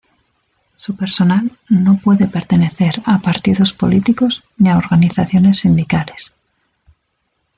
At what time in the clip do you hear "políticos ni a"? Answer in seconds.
3.71-4.77